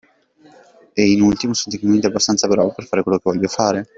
[0.95, 3.87] E in ultimo: sono tecnicamente abbastanza bravo per fare quello che voglio fare?